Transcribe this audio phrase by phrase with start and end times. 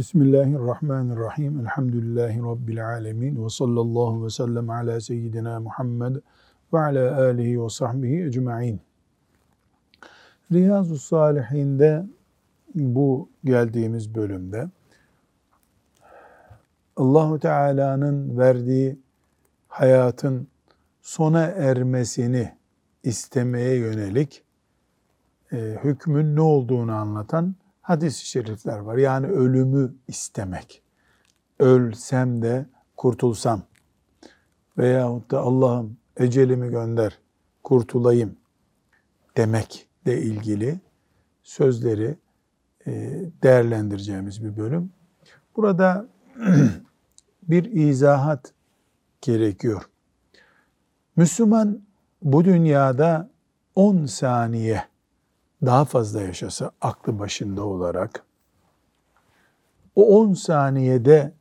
[0.00, 1.60] Bismillahirrahmanirrahim.
[1.60, 3.44] Elhamdülillahi Rabbil alemin.
[3.44, 6.16] Ve sallallahu ve sellem ala seyyidina Muhammed
[6.72, 8.80] ve ala alihi ve sahbihi ecma'in.
[10.52, 12.06] Riyazu Salihin'de
[12.74, 14.68] bu geldiğimiz bölümde
[16.96, 18.98] Allahu Teala'nın verdiği
[19.68, 20.48] hayatın
[21.00, 22.52] sona ermesini
[23.02, 24.44] istemeye yönelik
[25.52, 27.54] e, hükmün ne olduğunu anlatan
[27.90, 28.96] hadis-i şerifler var.
[28.96, 30.82] Yani ölümü istemek.
[31.58, 33.62] Ölsem de kurtulsam
[34.78, 37.18] veyahut da Allah'ım ecelimi gönder,
[37.64, 38.36] kurtulayım
[39.36, 40.80] demekle ilgili
[41.42, 42.16] sözleri
[42.86, 42.92] e,
[43.42, 44.92] değerlendireceğimiz bir bölüm.
[45.56, 46.06] Burada
[47.42, 48.52] bir izahat
[49.20, 49.82] gerekiyor.
[51.16, 51.80] Müslüman
[52.22, 53.30] bu dünyada
[53.74, 54.84] 10 saniye
[55.64, 58.24] daha fazla yaşasa aklı başında olarak
[59.94, 61.32] o 10 saniyede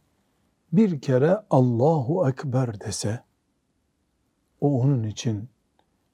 [0.73, 3.23] bir kere Allahu Ekber dese
[4.61, 5.50] o onun için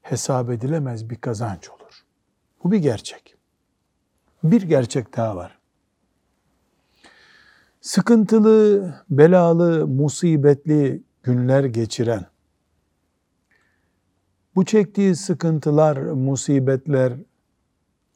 [0.02, 2.04] hesap edilemez bir kazanç olur.
[2.64, 3.36] Bu bir gerçek.
[4.44, 5.58] Bir gerçek daha var.
[7.80, 12.26] Sıkıntılı, belalı, musibetli günler geçiren,
[14.56, 17.12] bu çektiği sıkıntılar, musibetler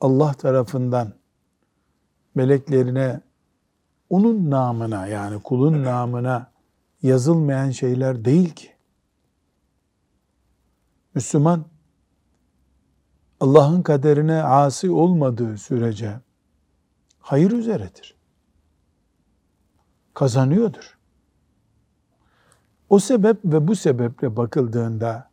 [0.01, 1.13] Allah tarafından
[2.35, 3.21] meleklerine
[4.11, 6.51] onun namına yani kulun namına
[7.03, 8.71] yazılmayan şeyler değil ki.
[11.15, 11.65] Müslüman
[13.41, 16.21] Allah'ın kaderine asi olmadığı sürece
[17.19, 18.17] hayır üzeredir.
[20.15, 20.99] Kazanıyordur.
[22.89, 25.31] O sebep ve bu sebeple bakıldığında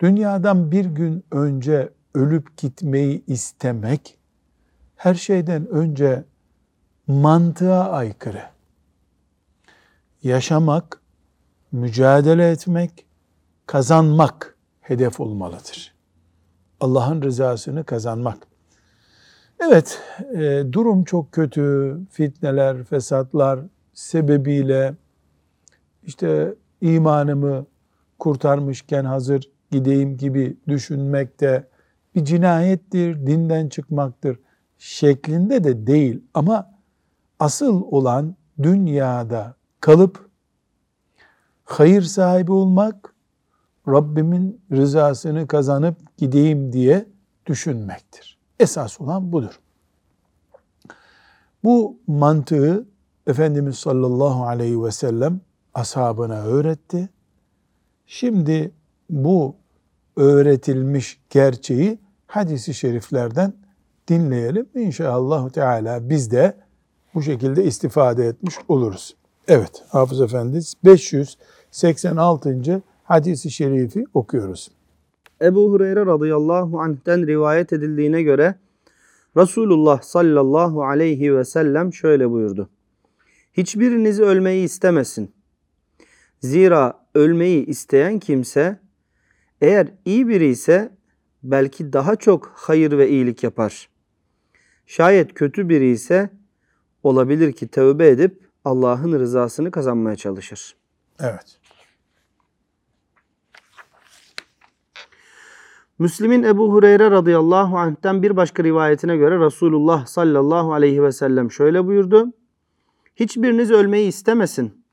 [0.00, 4.18] dünyadan bir gün önce ölüp gitmeyi istemek
[4.96, 6.24] her şeyden önce
[7.06, 8.42] mantığa aykırı.
[10.22, 11.00] Yaşamak,
[11.72, 13.06] mücadele etmek,
[13.66, 15.94] kazanmak hedef olmalıdır.
[16.80, 18.46] Allah'ın rızasını kazanmak.
[19.60, 20.02] Evet,
[20.34, 21.98] e, durum çok kötü.
[22.10, 23.60] Fitneler, fesatlar
[23.94, 24.94] sebebiyle
[26.02, 27.66] işte imanımı
[28.18, 31.68] kurtarmışken hazır gideyim gibi düşünmekte
[32.14, 34.38] bir cinayettir, dinden çıkmaktır
[34.78, 36.74] şeklinde de değil ama
[37.38, 40.30] asıl olan dünyada kalıp
[41.64, 43.14] hayır sahibi olmak,
[43.88, 47.06] Rabbimin rızasını kazanıp gideyim diye
[47.46, 48.38] düşünmektir.
[48.60, 49.60] Esas olan budur.
[51.64, 52.86] Bu mantığı
[53.26, 55.40] Efendimiz sallallahu aleyhi ve sellem
[55.74, 57.08] ashabına öğretti.
[58.06, 58.72] Şimdi
[59.10, 59.56] bu
[60.16, 61.98] öğretilmiş gerçeği
[62.32, 63.52] hadisi şeriflerden
[64.08, 64.66] dinleyelim.
[64.74, 66.56] İnşallah Teala biz de
[67.14, 69.16] bu şekilde istifade etmiş oluruz.
[69.48, 72.82] Evet Hafız Efendi 586.
[73.04, 74.70] hadisi şerifi okuyoruz.
[75.42, 78.54] Ebu Hureyre radıyallahu anh'ten rivayet edildiğine göre
[79.36, 82.68] Resulullah sallallahu aleyhi ve sellem şöyle buyurdu.
[83.52, 85.32] Hiçbiriniz ölmeyi istemesin.
[86.40, 88.78] Zira ölmeyi isteyen kimse
[89.60, 90.90] eğer iyi biri ise
[91.42, 93.88] belki daha çok hayır ve iyilik yapar.
[94.86, 96.30] Şayet kötü biri ise
[97.02, 100.76] olabilir ki tövbe edip Allah'ın rızasını kazanmaya çalışır.
[101.20, 101.58] Evet.
[105.98, 111.86] Müslim'in Ebu Hureyre radıyallahu anh'ten bir başka rivayetine göre Resulullah sallallahu aleyhi ve sellem şöyle
[111.86, 112.32] buyurdu.
[113.16, 114.84] Hiçbiriniz ölmeyi istemesin.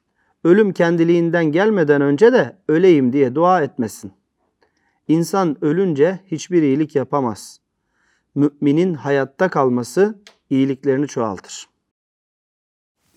[0.43, 4.11] Ölüm kendiliğinden gelmeden önce de öleyim diye dua etmesin.
[5.09, 7.59] İnsan ölünce hiçbir iyilik yapamaz.
[8.35, 10.19] Müminin hayatta kalması
[10.49, 11.69] iyiliklerini çoğaltır.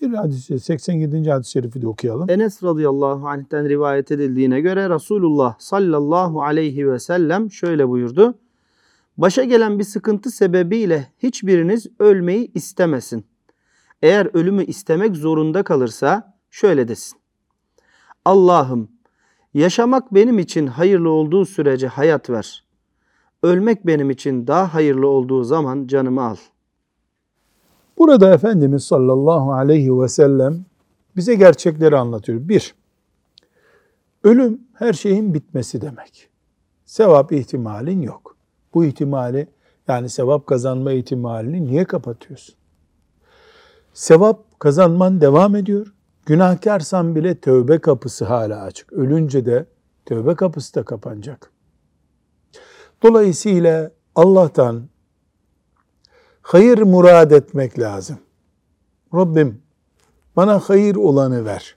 [0.01, 1.29] Bir hadis 87.
[1.29, 2.29] hadis-i şerifi de okuyalım.
[2.29, 8.39] Enes radıyallahu anh'ten rivayet edildiğine göre Resulullah sallallahu aleyhi ve sellem şöyle buyurdu.
[9.17, 13.25] Başa gelen bir sıkıntı sebebiyle hiçbiriniz ölmeyi istemesin.
[14.01, 17.19] Eğer ölümü istemek zorunda kalırsa şöyle desin.
[18.25, 18.92] Allah'ım
[19.53, 22.63] Yaşamak benim için hayırlı olduğu sürece hayat ver.
[23.43, 26.35] Ölmek benim için daha hayırlı olduğu zaman canımı al.
[27.97, 30.65] Burada Efendimiz sallallahu aleyhi ve sellem
[31.15, 32.47] bize gerçekleri anlatıyor.
[32.49, 32.75] Bir,
[34.23, 36.29] ölüm her şeyin bitmesi demek.
[36.85, 38.35] Sevap ihtimalin yok.
[38.73, 39.47] Bu ihtimali
[39.87, 42.55] yani sevap kazanma ihtimalini niye kapatıyorsun?
[43.93, 45.93] Sevap kazanman devam ediyor.
[46.25, 48.93] Günahkarsan bile tövbe kapısı hala açık.
[48.93, 49.65] Ölünce de
[50.05, 51.51] tövbe kapısı da kapanacak.
[53.03, 54.89] Dolayısıyla Allah'tan
[56.41, 58.17] hayır murad etmek lazım.
[59.13, 59.63] Rabbim
[60.35, 61.75] Bana hayır olanı ver.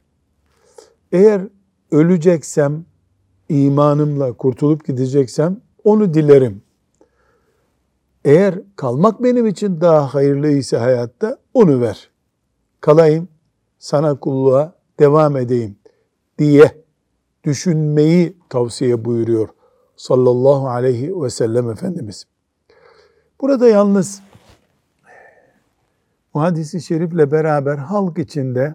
[1.13, 1.43] Eğer
[1.91, 2.85] öleceksem,
[3.49, 6.63] imanımla kurtulup gideceksem onu dilerim.
[8.25, 12.11] Eğer kalmak benim için daha hayırlıysa hayatta onu ver.
[12.81, 13.29] Kalayım,
[13.79, 15.77] sana kulluğa devam edeyim
[16.39, 16.83] diye
[17.45, 19.49] düşünmeyi tavsiye buyuruyor
[19.97, 22.25] sallallahu aleyhi ve sellem Efendimiz.
[23.41, 24.23] Burada yalnız
[26.35, 28.75] bu hadisi şerifle beraber halk içinde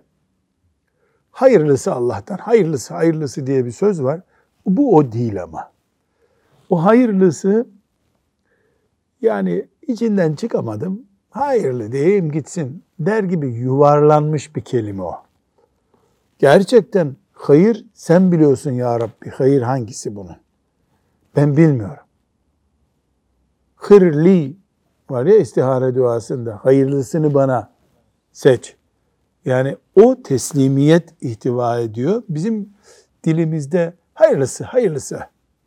[1.32, 4.22] hayırlısı Allah'tan, hayırlısı, hayırlısı diye bir söz var.
[4.66, 5.72] Bu o değil ama.
[6.70, 7.68] O hayırlısı
[9.22, 15.16] yani içinden çıkamadım, hayırlı diyeyim gitsin der gibi yuvarlanmış bir kelime o.
[16.40, 20.38] Gerçekten hayır sen biliyorsun ya Rabbi, hayır hangisi bunun?
[21.36, 22.04] Ben bilmiyorum.
[23.76, 24.56] Hırli
[25.10, 27.72] var ya istihare duasında, hayırlısını bana
[28.32, 28.76] seç.
[29.46, 32.24] Yani o teslimiyet ihtiva ediyor.
[32.30, 32.70] Bizim
[33.24, 35.20] dilimizde hayırlısı, hayırlısı,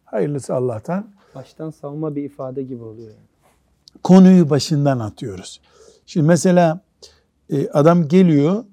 [0.04, 1.10] hayırlısı Allah'tan.
[1.34, 3.08] Baştan savma bir ifade gibi oluyor.
[3.08, 3.33] Yani.
[4.02, 5.60] Konuyu başından atıyoruz.
[6.06, 6.80] Şimdi mesela
[7.50, 8.64] e, adam geliyor,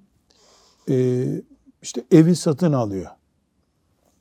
[0.89, 1.25] e,
[1.81, 3.11] işte evi satın alıyor.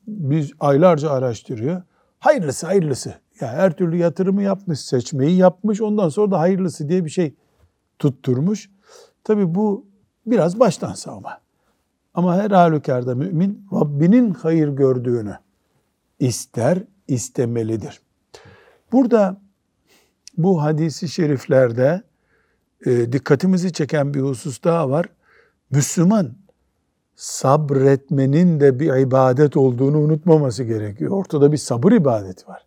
[0.07, 1.83] Biz aylarca araştırıyor.
[2.19, 3.15] Hayırlısı, hayırlısı.
[3.41, 5.81] Ya her türlü yatırımı yapmış, seçmeyi yapmış.
[5.81, 7.35] Ondan sonra da hayırlısı diye bir şey
[7.99, 8.71] tutturmuş.
[9.25, 9.87] Tabi bu
[10.27, 11.41] biraz baştan savma.
[12.15, 15.39] Ama her halükarda mümin Rabbinin hayır gördüğünü
[16.19, 18.01] ister, istemelidir.
[18.93, 19.41] Burada
[20.37, 22.03] bu hadisi şeriflerde
[22.87, 25.07] e, dikkatimizi çeken bir husus daha var.
[25.71, 26.33] Müslüman
[27.17, 31.11] sabretmenin de bir ibadet olduğunu unutmaması gerekiyor.
[31.11, 32.67] Ortada bir sabır ibadeti var.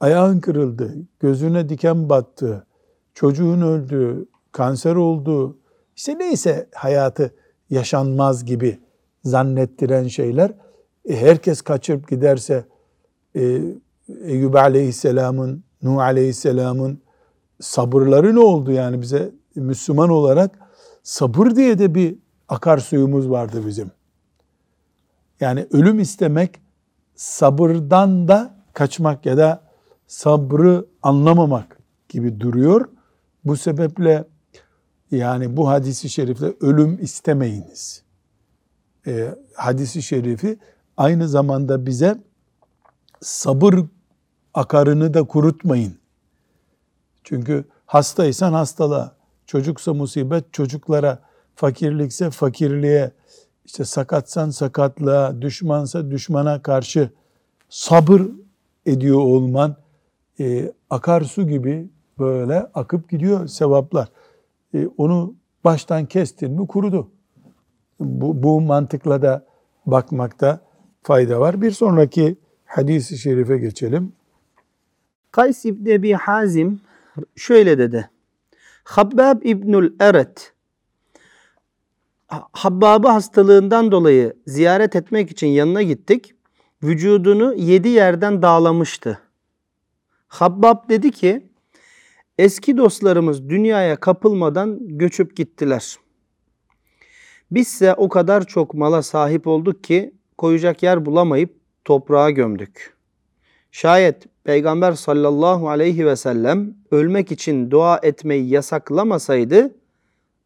[0.00, 2.66] Ayağın kırıldı, gözüne diken battı,
[3.14, 5.58] çocuğun öldü, kanser oldu,
[5.96, 7.34] işte neyse hayatı
[7.70, 8.78] yaşanmaz gibi
[9.24, 10.52] zannettiren şeyler,
[11.08, 12.64] e, herkes kaçırıp giderse
[13.36, 13.62] e,
[14.22, 17.02] Eyyub Aleyhisselam'ın, Nuh Aleyhisselam'ın
[17.60, 20.58] sabırları ne oldu yani bize Müslüman olarak
[21.02, 23.90] sabır diye de bir akarsuyumuz vardı bizim.
[25.40, 26.60] Yani ölüm istemek
[27.14, 29.62] sabırdan da kaçmak ya da
[30.06, 31.78] sabrı anlamamak
[32.08, 32.88] gibi duruyor.
[33.44, 34.24] Bu sebeple
[35.10, 38.02] yani bu hadisi şerifle ölüm istemeyiniz.
[39.06, 40.58] E, hadisi şerifi
[40.96, 42.18] aynı zamanda bize
[43.20, 43.84] sabır
[44.54, 45.94] akarını da kurutmayın.
[47.24, 49.16] Çünkü hastaysan hastalığa,
[49.46, 51.18] çocuksa musibet çocuklara,
[51.54, 53.12] fakirlikse fakirliğe,
[53.64, 57.10] işte sakatsan sakatlığa, düşmansa düşmana karşı
[57.68, 58.22] sabır
[58.86, 59.76] ediyor olman
[60.40, 64.08] e, akarsu gibi böyle akıp gidiyor sevaplar.
[64.74, 65.34] E, onu
[65.64, 67.10] baştan kestin mi kurudu.
[68.00, 69.46] Bu, bu mantıkla da
[69.86, 70.60] bakmakta
[71.02, 71.62] fayda var.
[71.62, 74.12] Bir sonraki hadisi şerife geçelim.
[75.32, 76.80] Kays İbni Ebi Hazim
[77.36, 78.10] şöyle dedi.
[78.84, 80.52] Habbab İbnül Eret
[82.52, 86.34] Habbab'ı hastalığından dolayı ziyaret etmek için yanına gittik.
[86.82, 89.18] Vücudunu yedi yerden dağlamıştı.
[90.28, 91.50] Habbab dedi ki,
[92.38, 95.96] eski dostlarımız dünyaya kapılmadan göçüp gittiler.
[97.50, 102.97] Bizse o kadar çok mala sahip olduk ki koyacak yer bulamayıp toprağa gömdük.
[103.70, 109.74] Şayet Peygamber sallallahu aleyhi ve sellem ölmek için dua etmeyi yasaklamasaydı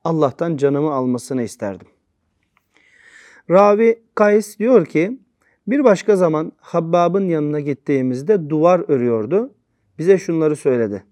[0.04, 1.86] Allah'tan canımı almasını isterdim.
[3.50, 5.18] Ravi Kays diyor ki
[5.66, 9.54] bir başka zaman Habbab'ın yanına gittiğimizde duvar örüyordu.
[9.98, 11.04] Bize şunları söyledi.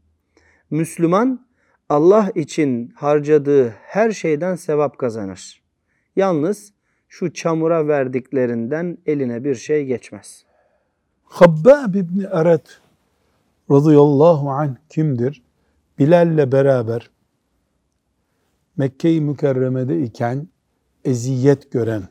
[0.70, 1.46] Müslüman
[1.88, 5.62] Allah için harcadığı her şeyden sevap kazanır.
[6.16, 6.72] Yalnız
[7.08, 10.44] şu çamura verdiklerinden eline bir şey geçmez.
[11.30, 12.80] Habbab İbni Eret
[13.70, 15.42] radıyallahu anh kimdir?
[15.98, 17.10] Bilal'le beraber
[18.76, 20.48] Mekke-i Mükerreme'de iken
[21.04, 22.02] eziyet gören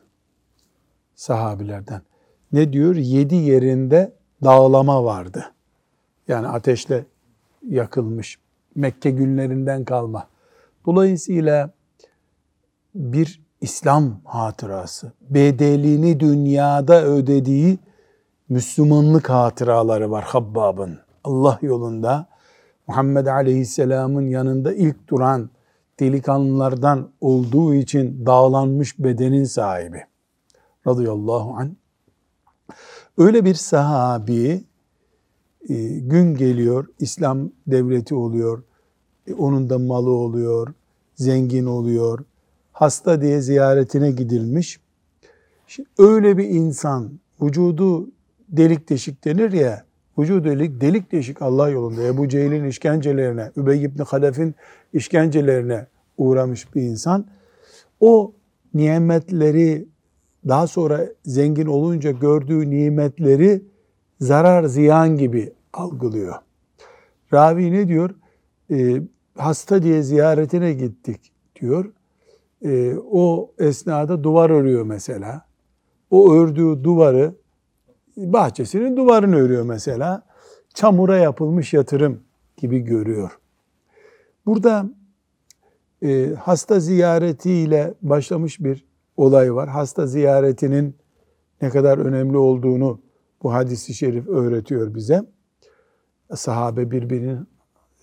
[1.14, 2.02] sahabilerden.
[2.52, 2.96] Ne diyor?
[2.96, 4.12] Yedi yerinde
[4.44, 5.44] dağlama vardı.
[6.28, 7.04] Yani ateşle
[7.68, 8.38] yakılmış.
[8.74, 10.28] Mekke günlerinden kalma.
[10.86, 11.70] Dolayısıyla
[12.94, 17.78] bir İslam hatırası, bedelini dünyada ödediği
[18.50, 20.98] Müslümanlık hatıraları var Habbab'ın.
[21.24, 22.26] Allah yolunda
[22.86, 25.50] Muhammed Aleyhisselam'ın yanında ilk duran
[26.00, 30.04] delikanlılardan olduğu için dağlanmış bedenin sahibi.
[30.86, 31.70] Radıyallahu anh.
[33.18, 34.64] Öyle bir sahabi
[35.68, 38.62] e, gün geliyor, İslam devleti oluyor,
[39.26, 40.74] e, onun da malı oluyor,
[41.14, 42.24] zengin oluyor,
[42.72, 44.80] hasta diye ziyaretine gidilmiş.
[45.66, 47.10] Şimdi öyle bir insan
[47.42, 48.08] vücudu
[48.50, 49.84] delik deşik denir ya
[50.18, 54.54] vücudu delik, delik deşik Allah yolunda Ebu Cehil'in işkencelerine, Übey ibn Halef'in
[54.92, 55.86] işkencelerine
[56.18, 57.26] uğramış bir insan
[58.00, 58.32] o
[58.74, 59.88] nimetleri
[60.48, 63.62] daha sonra zengin olunca gördüğü nimetleri
[64.20, 66.34] zarar ziyan gibi algılıyor.
[67.32, 68.10] Ravi ne diyor?
[68.70, 69.02] Ee,
[69.36, 71.92] hasta diye ziyaretine gittik diyor.
[72.64, 75.46] Ee, o esnada duvar örüyor mesela.
[76.10, 77.34] O ördüğü duvarı
[78.20, 80.22] bahçesinin duvarını örüyor mesela.
[80.74, 82.20] Çamura yapılmış yatırım
[82.56, 83.38] gibi görüyor.
[84.46, 84.90] Burada
[86.02, 88.86] e, hasta ziyaretiyle başlamış bir
[89.16, 89.68] olay var.
[89.68, 90.96] Hasta ziyaretinin
[91.62, 93.00] ne kadar önemli olduğunu
[93.42, 95.22] bu hadisi şerif öğretiyor bize.
[96.34, 97.48] Sahabe birbirinin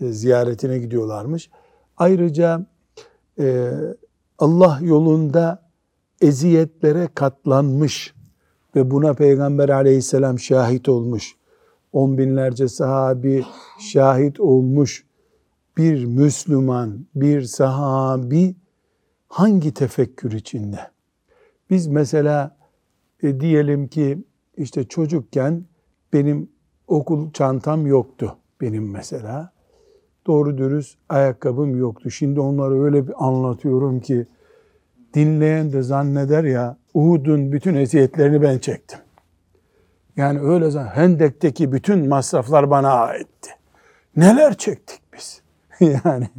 [0.02, 1.50] e, ziyaretine gidiyorlarmış.
[1.98, 2.66] Ayrıca
[3.40, 3.72] e,
[4.40, 5.70] Allah yolunda
[6.22, 8.17] eziyetlere katlanmış
[8.78, 11.36] ve buna Peygamber aleyhisselam şahit olmuş.
[11.94, 13.46] On binlerce sahabi
[13.80, 15.06] şahit olmuş
[15.78, 18.56] bir Müslüman, bir sahabi
[19.28, 20.80] hangi tefekkür içinde?
[21.70, 22.58] Biz mesela
[23.24, 24.24] e, diyelim ki
[24.58, 25.66] işte çocukken
[26.14, 26.50] benim
[26.88, 29.52] okul çantam yoktu benim mesela.
[30.28, 32.12] Doğru dürüst ayakkabım yoktu.
[32.12, 34.28] Şimdi onları öyle bir anlatıyorum ki
[35.18, 39.00] dinleyen de zanneder ya Uhud'un bütün eziyetlerini ben çektim.
[40.18, 43.50] Yani öyle zaman Hendek'teki bütün masraflar bana aitti.
[44.16, 45.42] Neler çektik biz?
[46.06, 46.30] yani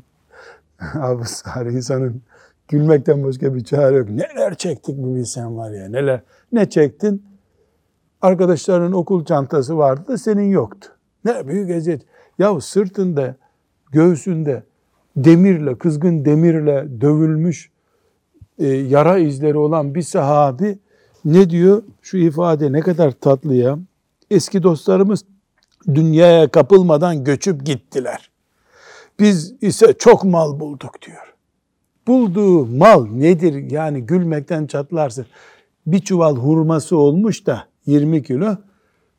[0.94, 2.23] Abu Sari insanın
[2.68, 4.08] gülmekten başka bir çare yok.
[4.11, 6.20] Neler çektik bir bilsen var ya neler.
[6.52, 7.23] Ne çektin?
[8.23, 10.88] Arkadaşlarının okul çantası vardı da senin yoktu.
[11.25, 12.02] Ne büyük eziyet.
[12.38, 13.35] Ya sırtında,
[13.92, 14.62] göğsünde
[15.16, 17.70] demirle, kızgın demirle dövülmüş
[18.67, 20.79] yara izleri olan bir sahabi
[21.25, 21.83] ne diyor?
[22.03, 23.79] Şu ifade ne kadar tatlı ya.
[24.31, 25.25] Eski dostlarımız
[25.95, 28.31] dünyaya kapılmadan göçüp gittiler.
[29.21, 31.35] Biz ise çok mal bulduk diyor.
[32.07, 33.71] Bulduğu mal nedir?
[33.71, 35.27] Yani gülmekten çatlarsın.
[35.87, 38.57] Bir çuval hurması olmuş da 20 kilo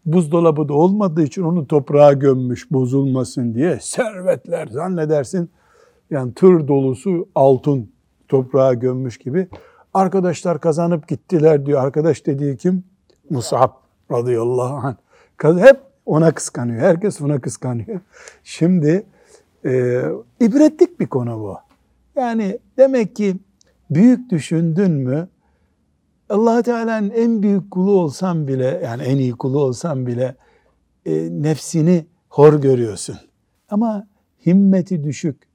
[0.06, 5.50] buzdolabı da olmadığı için onu toprağa gömmüş bozulmasın diye servetler zannedersin
[6.10, 7.90] yani tır dolusu altın
[8.30, 9.48] toprağa gömmüş gibi
[9.94, 11.84] arkadaşlar kazanıp gittiler diyor.
[11.84, 12.84] Arkadaş dediği kim?
[13.30, 13.70] Musab
[14.12, 14.96] radıyallahu anh.
[15.62, 16.82] Hep ona kıskanıyor.
[16.82, 18.00] Herkes ona kıskanıyor.
[18.44, 19.06] Şimdi
[19.66, 20.02] e,
[20.40, 21.58] ibretlik bir konu bu.
[22.16, 23.36] Yani demek ki
[23.90, 25.28] büyük düşündün mü
[26.30, 30.36] allah Teala'nın en büyük kulu olsam bile yani en iyi kulu olsam bile
[31.06, 33.18] e, nefsini hor görüyorsun.
[33.70, 34.08] Ama
[34.46, 35.49] himmeti düşük,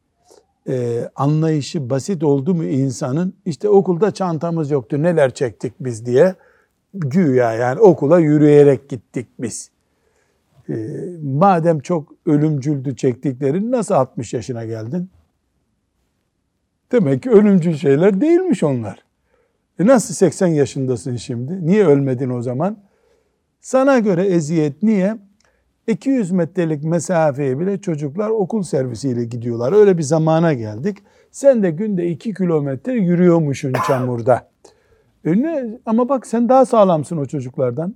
[0.69, 6.35] e, anlayışı basit oldu mu insanın işte okulda çantamız yoktu neler çektik biz diye
[6.95, 9.71] güya yani okula yürüyerek gittik biz.
[10.69, 10.75] E,
[11.23, 15.11] madem çok ölümcüldü çektiklerin nasıl 60 yaşına geldin?
[16.93, 19.05] Demek ki ölümcül şeyler değilmiş onlar.
[19.79, 21.67] E nasıl 80 yaşındasın şimdi?
[21.67, 22.79] Niye ölmedin o zaman?
[23.61, 25.17] Sana göre eziyet niye?
[25.87, 29.73] 200 metrelik mesafeye bile çocuklar okul servisiyle gidiyorlar.
[29.73, 30.99] Öyle bir zamana geldik.
[31.31, 34.49] Sen de günde 2 kilometre yürüyormuşsun çamurda.
[35.25, 35.79] E ne?
[35.87, 37.95] Ama bak sen daha sağlamsın o çocuklardan.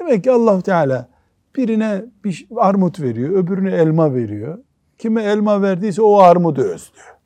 [0.00, 1.08] Demek ki allah Teala
[1.56, 4.58] birine bir armut veriyor, öbürüne elma veriyor.
[4.98, 7.16] Kime elma verdiyse o armudu özlüyor.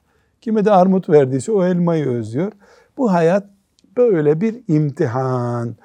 [0.40, 2.52] Kime de armut verdiyse o elmayı özlüyor.
[2.96, 3.46] Bu hayat
[3.96, 5.76] böyle bir imtihan.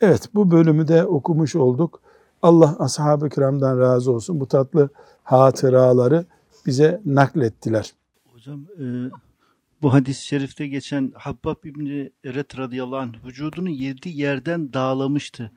[0.00, 2.00] Evet bu bölümü de okumuş olduk.
[2.46, 4.40] Allah ashab-ı kiramdan razı olsun.
[4.40, 4.88] Bu tatlı
[5.22, 6.26] hatıraları
[6.66, 7.92] bize naklettiler.
[8.32, 8.84] Hocam e,
[9.82, 15.52] bu hadis-i şerifte geçen Habbab İbni Eret radıyallahu anh vücudunu yedi yerden dağlamıştı.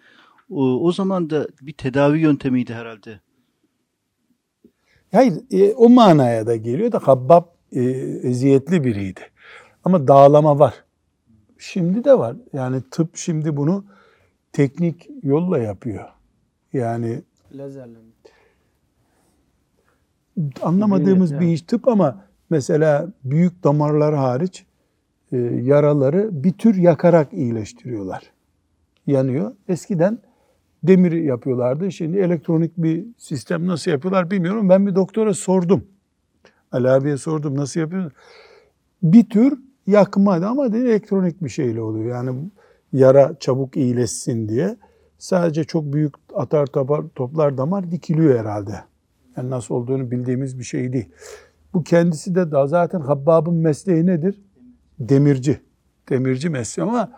[0.49, 3.19] O, o zaman da bir tedavi yöntemiydi herhalde.
[5.11, 7.81] Hayır e, o manaya da geliyor da Habbab e,
[8.23, 9.21] eziyetli biriydi.
[9.83, 10.73] Ama dağlama var.
[11.57, 12.35] Şimdi de var.
[12.53, 13.85] Yani tıp şimdi bunu
[14.53, 16.18] teknik yolla yapıyor.
[16.73, 17.21] Yani
[17.53, 17.97] Lazerle
[20.61, 24.65] anlamadığımız bir iş tıp ama mesela büyük damarlar hariç
[25.31, 28.31] e, yaraları bir tür yakarak iyileştiriyorlar.
[29.07, 29.51] Yanıyor.
[29.67, 30.19] Eskiden
[30.83, 31.91] demir yapıyorlardı.
[31.91, 34.69] Şimdi elektronik bir sistem nasıl yapıyorlar bilmiyorum.
[34.69, 35.83] Ben bir doktora sordum.
[36.71, 38.11] Ali abiye sordum nasıl yapıyor?
[39.03, 42.15] Bir tür yakmadı ama dedi elektronik bir şeyle oluyor.
[42.15, 42.39] Yani
[42.93, 44.75] yara çabuk iyileşsin diye.
[45.19, 48.83] Sadece çok büyük atar toplar, toplar damar dikiliyor herhalde.
[49.37, 51.09] Yani nasıl olduğunu bildiğimiz bir şey değil.
[51.73, 54.41] Bu kendisi de daha zaten Habbab'ın mesleği nedir?
[54.99, 55.59] demirci.
[56.09, 57.11] Demirci mesleği ama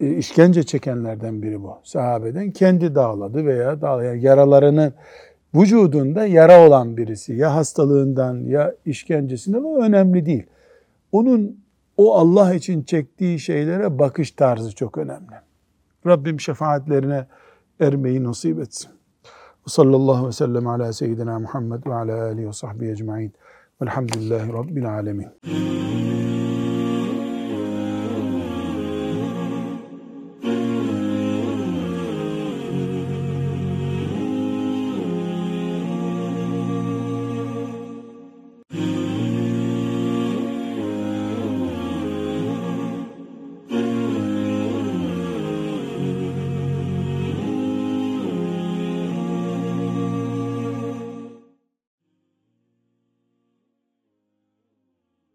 [0.00, 1.78] e, işkence çekenlerden biri bu.
[1.84, 4.92] Sahabeden kendi dağladı veya dağlayan yaralarının
[5.54, 7.32] vücudunda yara olan birisi.
[7.32, 10.46] Ya hastalığından ya işkencesinden o önemli değil.
[11.12, 11.60] Onun
[11.96, 15.45] o Allah için çektiği şeylere bakış tarzı çok önemli.
[16.06, 17.26] Rabbim şefaatlerine
[17.80, 18.90] ermeyi nasip etsin.
[19.66, 23.32] Ve sallallahu ve sellem ala seyyidina Muhammed ve ala alihi ve sahbihi ecma'in.
[23.82, 25.28] Velhamdülillahi Rabbil alemin.